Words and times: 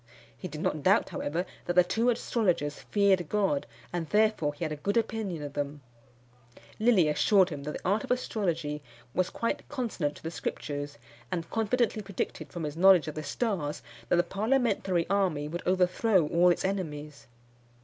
He 0.35 0.47
did 0.47 0.61
not 0.61 0.81
doubt, 0.81 1.09
however, 1.09 1.45
that 1.65 1.73
the 1.75 1.83
two 1.83 2.09
astrologers 2.09 2.79
feared 2.89 3.29
God, 3.29 3.67
and 3.93 4.09
therefore 4.09 4.55
he 4.55 4.65
had 4.65 4.71
a 4.71 4.75
good 4.75 4.97
opinion 4.97 5.43
of 5.43 5.53
them. 5.53 5.81
Lilly 6.79 7.07
assured 7.07 7.49
him 7.49 7.61
that 7.65 7.73
the 7.73 7.87
art 7.87 8.03
of 8.03 8.09
astrology 8.09 8.81
was 9.13 9.29
quite 9.29 9.69
consonant 9.69 10.15
to 10.15 10.23
the 10.23 10.31
Scriptures; 10.31 10.97
and 11.31 11.47
confidently 11.51 12.01
predicted 12.01 12.51
from 12.51 12.63
his 12.63 12.75
knowledge 12.75 13.07
of 13.07 13.13
the 13.13 13.21
stars, 13.21 13.83
that 14.09 14.15
the 14.15 14.23
parliamentary 14.23 15.07
army 15.07 15.47
would 15.47 15.61
overthrow 15.67 16.25
all 16.29 16.49
its 16.49 16.65
enemies. 16.65 17.27